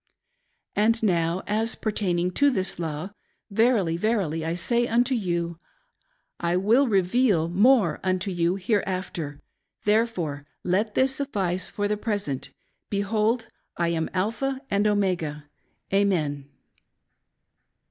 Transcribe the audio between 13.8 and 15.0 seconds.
am Alpha and